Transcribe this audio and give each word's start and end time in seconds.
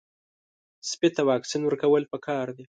سپي 0.89 1.07
ته 1.15 1.21
واکسین 1.29 1.61
ورکول 1.65 2.03
پکار 2.13 2.47
دي. 2.57 2.63